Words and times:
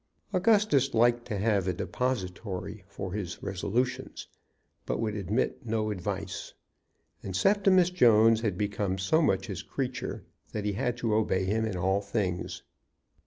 Augustus 0.33 0.95
liked 0.95 1.25
to 1.27 1.37
have 1.37 1.67
a 1.67 1.73
depositary 1.73 2.83
for 2.87 3.13
his 3.13 3.43
resolutions, 3.43 4.27
but 4.87 4.99
would 4.99 5.15
admit 5.15 5.63
no 5.63 5.91
advice. 5.91 6.55
And 7.21 7.35
Septimus 7.35 7.91
Jones 7.91 8.41
had 8.41 8.57
become 8.57 8.97
so 8.97 9.21
much 9.21 9.45
his 9.45 9.61
creature 9.61 10.23
that 10.53 10.65
he 10.65 10.73
had 10.73 10.97
to 10.97 11.13
obey 11.13 11.45
him 11.45 11.65
in 11.65 11.77
all 11.77 12.01
things. 12.01 12.63